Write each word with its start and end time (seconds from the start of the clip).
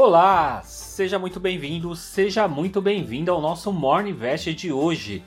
Olá, 0.00 0.62
seja 0.62 1.18
muito 1.18 1.40
bem-vindo, 1.40 1.92
seja 1.96 2.46
muito 2.46 2.80
bem-vindo 2.80 3.32
ao 3.32 3.40
nosso 3.40 3.72
Morning 3.72 4.10
Invest 4.10 4.54
de 4.54 4.70
hoje, 4.70 5.24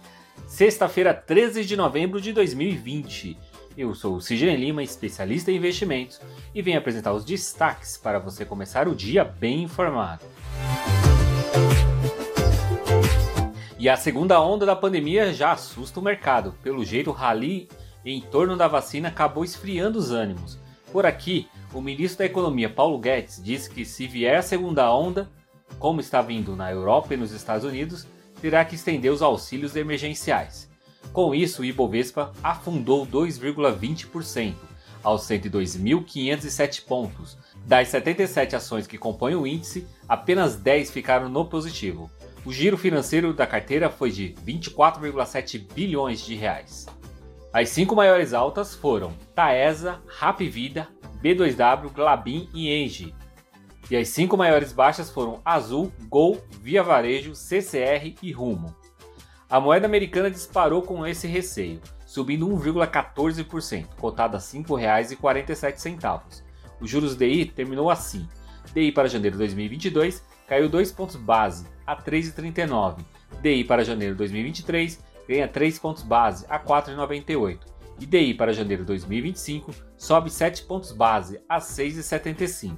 sexta-feira, 0.48 1.14
13 1.14 1.66
de 1.66 1.76
novembro 1.76 2.22
de 2.22 2.32
2020. 2.32 3.38
Eu 3.78 3.94
sou 3.94 4.16
o 4.16 4.22
Sidney 4.22 4.56
Lima, 4.56 4.82
especialista 4.82 5.52
em 5.52 5.58
investimentos, 5.58 6.22
e 6.56 6.62
venho 6.62 6.78
apresentar 6.78 7.12
os 7.12 7.26
destaques 7.26 7.98
para 7.98 8.18
você 8.18 8.46
começar 8.46 8.88
o 8.88 8.96
dia 8.96 9.26
bem 9.26 9.64
informado. 9.64 10.24
E 13.78 13.90
a 13.90 13.98
segunda 13.98 14.40
onda 14.40 14.66
da 14.66 14.74
pandemia 14.74 15.34
já 15.34 15.52
assusta 15.52 16.00
o 16.00 16.04
mercado. 16.04 16.56
Pelo 16.64 16.86
jeito, 16.86 17.10
o 17.10 17.14
rally 17.14 17.68
em 18.06 18.22
torno 18.22 18.56
da 18.56 18.70
vacina 18.70 19.10
acabou 19.10 19.44
esfriando 19.44 20.00
os 20.00 20.12
ânimos. 20.12 20.58
Por 20.92 21.06
aqui, 21.06 21.48
o 21.74 21.80
ministro 21.80 22.20
da 22.20 22.26
Economia 22.26 22.70
Paulo 22.70 23.00
Guedes 23.00 23.42
disse 23.42 23.70
que 23.70 23.86
se 23.86 24.08
vier 24.08 24.38
a 24.38 24.42
segunda 24.42 24.94
onda, 24.94 25.32
como 25.80 26.02
está 26.02 26.22
vindo 26.22 26.54
na 26.54 26.70
Europa 26.70 27.14
e 27.14 27.18
nos 27.18 27.32
Estados 27.32 27.64
Unidos, 27.64 28.06
terá 28.42 28.66
que 28.66 28.76
estender 28.76 29.10
os 29.10 29.22
auxílios 29.22 29.78
emergenciais. 29.78 30.70
Com 31.14 31.34
isso, 31.34 31.62
o 31.62 31.66
Ibovespa 31.66 32.34
afundou 32.44 33.08
2,20% 33.08 34.56
aos 35.02 35.22
102.507 35.24 36.84
pontos. 36.86 37.38
Das 37.66 37.88
77 37.88 38.58
ações 38.58 38.86
que 38.86 38.98
compõem 38.98 39.36
o 39.36 39.48
índice, 39.48 39.88
apenas 40.10 40.58
10 40.58 40.92
ficaram 40.92 41.30
no 41.30 41.46
positivo. 41.46 42.12
O 42.44 42.52
giro 42.52 42.78
financeiro 42.78 43.34
da 43.34 43.48
carteira 43.48 43.90
foi 43.90 44.12
de 44.12 44.36
24,7 44.46 45.74
bilhões 45.74 46.26
de 46.26 46.36
reais. 46.36 46.86
As 47.54 47.70
cinco 47.70 47.96
maiores 47.98 48.34
altas 48.34 48.74
foram 48.74 49.12
Taesa, 49.36 50.02
Rapvida, 50.08 50.88
B2W, 51.22 51.92
Glabin 51.92 52.48
e 52.54 52.70
Engie. 52.70 53.14
E 53.90 53.98
as 53.98 54.08
cinco 54.08 54.38
maiores 54.38 54.72
baixas 54.72 55.10
foram 55.10 55.42
Azul, 55.44 55.92
Gol, 56.08 56.42
Via 56.62 56.82
Varejo, 56.82 57.36
CCR 57.36 58.16
e 58.22 58.32
Rumo. 58.32 58.74
A 59.50 59.60
moeda 59.60 59.86
americana 59.86 60.32
disparou 60.32 60.82
com 60.82 61.06
esse 61.06 61.28
receio, 61.28 61.82
subindo 62.06 62.48
1,14%, 62.48 63.96
cotada 64.00 64.38
a 64.38 64.40
R$ 64.40 64.46
5,47. 64.46 66.44
O 66.80 66.88
juros 66.88 67.18
DI 67.18 67.48
terminou 67.48 67.90
assim. 67.90 68.30
DI 68.74 68.94
para 68.94 69.10
janeiro 69.10 69.36
de 69.36 69.40
2022 69.40 70.24
caiu 70.48 70.70
2 70.70 70.90
pontos 70.94 71.18
base 71.18 71.68
a 71.86 71.98
3,39. 71.98 73.04
DI 73.42 73.66
para 73.66 73.84
janeiro 73.84 74.14
de 74.14 74.20
2023 74.20 75.11
ganha 75.28 75.48
3 75.48 75.80
pontos 75.80 76.04
base 76.04 76.46
a 76.50 76.60
4,98 76.60 77.60
e 78.00 78.06
DI 78.06 78.34
para 78.34 78.54
janeiro 78.54 78.84
de 78.84 78.88
2025 78.88 79.72
sobe 79.98 80.30
7 80.30 80.64
pontos 80.64 80.92
base 80.92 81.40
a 81.48 81.60
6,75. 81.60 82.78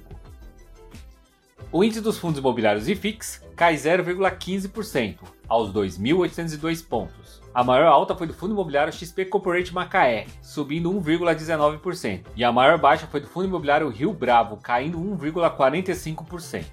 O 1.72 1.82
índice 1.82 2.00
dos 2.00 2.18
fundos 2.18 2.38
imobiliários 2.38 2.88
IFIX 2.88 3.42
cai 3.56 3.74
0,15% 3.74 5.18
aos 5.48 5.72
2.802 5.72 6.86
pontos. 6.86 7.42
A 7.52 7.64
maior 7.64 7.86
alta 7.86 8.14
foi 8.14 8.26
do 8.26 8.34
fundo 8.34 8.52
imobiliário 8.52 8.92
XP 8.92 9.24
Corporate 9.24 9.74
Macaé, 9.74 10.26
subindo 10.40 10.92
1,19%, 10.92 12.26
e 12.36 12.44
a 12.44 12.52
maior 12.52 12.78
baixa 12.78 13.06
foi 13.06 13.20
do 13.20 13.26
fundo 13.26 13.48
imobiliário 13.48 13.88
Rio 13.88 14.12
Bravo, 14.12 14.56
caindo 14.56 14.98
1,45%. 14.98 16.64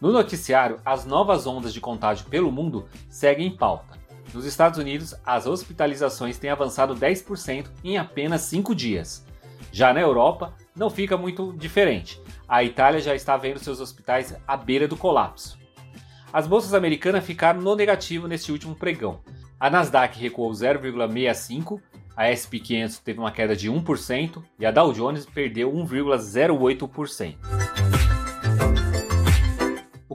No 0.00 0.12
noticiário, 0.12 0.80
as 0.84 1.04
novas 1.04 1.46
ondas 1.46 1.74
de 1.74 1.80
contágio 1.80 2.26
pelo 2.28 2.52
mundo 2.52 2.86
seguem 3.10 3.48
em 3.48 3.56
pauta. 3.56 3.98
Nos 4.32 4.44
Estados 4.44 4.78
Unidos, 4.78 5.14
as 5.24 5.46
hospitalizações 5.46 6.38
têm 6.38 6.50
avançado 6.50 6.94
10% 6.94 7.66
em 7.82 7.96
apenas 7.96 8.42
5 8.42 8.74
dias. 8.74 9.24
Já 9.72 9.92
na 9.92 10.00
Europa, 10.00 10.54
não 10.76 10.90
fica 10.90 11.16
muito 11.16 11.52
diferente. 11.52 12.20
A 12.48 12.62
Itália 12.62 13.00
já 13.00 13.14
está 13.14 13.36
vendo 13.36 13.58
seus 13.58 13.80
hospitais 13.80 14.36
à 14.46 14.56
beira 14.56 14.86
do 14.86 14.96
colapso. 14.96 15.58
As 16.32 16.46
bolsas 16.46 16.74
americanas 16.74 17.24
ficaram 17.24 17.60
no 17.60 17.74
negativo 17.74 18.28
neste 18.28 18.52
último 18.52 18.74
pregão. 18.74 19.20
A 19.58 19.70
Nasdaq 19.70 20.18
recuou 20.18 20.50
0,65, 20.50 21.80
a 22.16 22.34
SP 22.34 22.60
500 22.60 22.98
teve 22.98 23.18
uma 23.18 23.32
queda 23.32 23.56
de 23.56 23.70
1% 23.70 24.42
e 24.58 24.66
a 24.66 24.70
Dow 24.70 24.92
Jones 24.92 25.26
perdeu 25.26 25.72
1,08% 25.72 28.17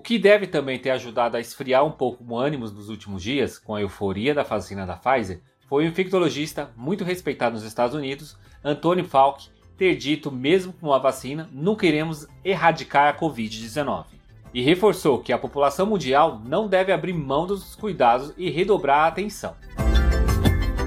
que 0.03 0.19
deve 0.19 0.46
também 0.47 0.78
ter 0.78 0.91
ajudado 0.91 1.38
a 1.38 1.40
esfriar 1.40 1.86
um 1.86 1.91
pouco 1.91 2.24
o 2.28 2.38
ânimo 2.38 2.66
nos 2.66 2.90
últimos 2.90 3.24
dias, 3.24 3.58
com 3.58 3.74
a 3.74 3.81
euforia 3.81 4.34
da 4.34 4.44
vacina 4.44 4.86
da 4.86 4.97
Pfizer, 4.97 5.41
foi 5.68 5.86
o 5.86 5.88
infectologista 5.88 6.72
muito 6.75 7.06
respeitado 7.06 7.56
nos 7.56 7.64
Estados 7.64 7.96
Unidos, 7.96 8.38
Anthony 8.64 9.03
Fauci, 9.03 9.50
ter 9.78 9.96
dito, 9.96 10.30
mesmo 10.30 10.74
com 10.74 10.94
a 10.94 11.00
vacina, 11.00 11.50
não 11.52 11.75
queremos 11.75 12.28
erradicar 12.44 13.08
a 13.08 13.18
Covid-19. 13.18 14.06
E 14.53 14.62
reforçou 14.62 15.19
que 15.19 15.34
a 15.34 15.38
população 15.38 15.86
mundial 15.86 16.40
não 16.46 16.68
deve 16.68 16.91
abrir 16.91 17.14
mão 17.14 17.47
dos 17.47 17.74
cuidados 17.75 18.34
e 18.38 18.52
redobrar 18.52 19.06
a 19.06 19.08
atenção. 19.08 19.56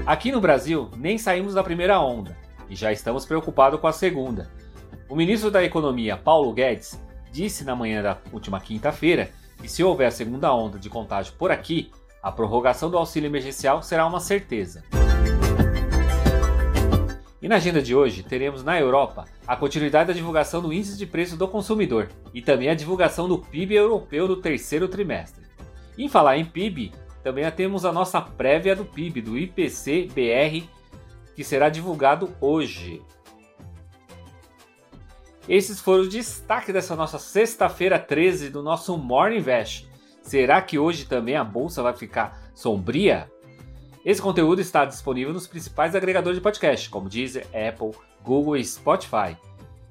Aqui 0.05 0.31
no 0.31 0.39
Brasil, 0.39 0.89
nem 0.95 1.17
saímos 1.17 1.55
da 1.55 1.63
primeira 1.63 1.99
onda 1.99 2.37
e 2.69 2.75
já 2.75 2.91
estamos 2.91 3.25
preocupados 3.25 3.79
com 3.79 3.87
a 3.87 3.91
segunda. 3.91 4.49
O 5.09 5.15
ministro 5.15 5.49
da 5.49 5.63
Economia, 5.63 6.15
Paulo 6.15 6.53
Guedes, 6.53 6.99
disse 7.37 7.63
na 7.63 7.75
manhã 7.75 8.01
da 8.01 8.17
última 8.33 8.59
quinta-feira 8.59 9.29
que 9.61 9.69
se 9.69 9.83
houver 9.83 10.11
segunda 10.11 10.51
onda 10.51 10.79
de 10.79 10.89
contágio 10.89 11.35
por 11.37 11.51
aqui, 11.51 11.91
a 12.21 12.31
prorrogação 12.31 12.89
do 12.89 12.97
auxílio 12.97 13.27
emergencial 13.27 13.83
será 13.83 14.07
uma 14.07 14.19
certeza. 14.19 14.83
E 17.39 17.47
na 17.47 17.57
agenda 17.57 17.79
de 17.79 17.93
hoje, 17.93 18.23
teremos 18.23 18.63
na 18.63 18.79
Europa 18.79 19.25
a 19.45 19.55
continuidade 19.55 20.07
da 20.07 20.13
divulgação 20.13 20.63
do 20.63 20.73
índice 20.73 20.97
de 20.97 21.05
preço 21.05 21.37
do 21.37 21.47
consumidor 21.47 22.09
e 22.33 22.41
também 22.41 22.69
a 22.69 22.73
divulgação 22.73 23.27
do 23.27 23.37
PIB 23.37 23.75
europeu 23.75 24.27
do 24.27 24.37
terceiro 24.37 24.87
trimestre. 24.87 25.45
Em 25.95 26.09
falar 26.09 26.39
em 26.39 26.45
PIB, 26.45 26.91
também 27.23 27.49
temos 27.51 27.85
a 27.85 27.91
nossa 27.91 28.19
prévia 28.19 28.75
do 28.75 28.83
PIB 28.83 29.21
do 29.21 29.37
IPC-BR 29.37 30.67
que 31.35 31.43
será 31.43 31.69
divulgado 31.69 32.35
hoje. 32.41 32.99
Esses 35.47 35.79
foram 35.79 36.01
os 36.01 36.09
destaques 36.09 36.73
dessa 36.73 36.95
nossa 36.95 37.17
sexta-feira 37.17 37.97
13 37.97 38.49
do 38.49 38.61
nosso 38.61 38.97
Morning 38.97 39.37
Invest. 39.37 39.87
Será 40.21 40.61
que 40.61 40.77
hoje 40.77 41.05
também 41.05 41.37
a 41.37 41.43
bolsa 41.43 41.81
vai 41.81 41.93
ficar 41.93 42.51
sombria? 42.53 43.31
Esse 44.03 44.21
conteúdo 44.21 44.59
está 44.59 44.83
disponível 44.83 45.33
nos 45.33 45.47
principais 45.47 45.95
agregadores 45.95 46.37
de 46.37 46.43
podcast, 46.43 46.89
como 46.89 47.07
Deezer, 47.07 47.47
Apple, 47.47 47.91
Google 48.23 48.57
e 48.57 48.65
Spotify. 48.65 49.37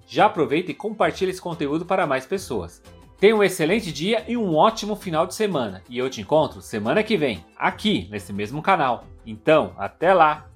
Já 0.07 0.27
aproveita 0.27 0.71
e 0.71 0.75
compartilhe 0.75 1.31
esse 1.31 1.41
conteúdo 1.41 1.87
para 1.87 2.07
mais 2.07 2.27
pessoas. 2.27 2.83
Tenha 3.19 3.35
um 3.35 3.43
excelente 3.43 3.91
dia 3.91 4.25
e 4.29 4.37
um 4.37 4.55
ótimo 4.55 4.95
final 4.95 5.27
de 5.27 5.35
semana. 5.35 5.83
E 5.89 5.97
eu 5.97 6.11
te 6.11 6.21
encontro 6.21 6.61
semana 6.61 7.03
que 7.03 7.17
vem, 7.17 7.43
aqui 7.57 8.09
nesse 8.11 8.31
mesmo 8.31 8.61
canal. 8.61 9.05
Então, 9.25 9.73
até 9.79 10.13
lá! 10.13 10.51